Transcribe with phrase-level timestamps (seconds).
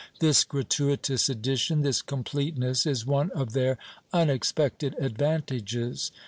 [0.17, 3.77] This gratuitous addition, this completeness, is one of their
[4.11, 6.11] unexpected advantages.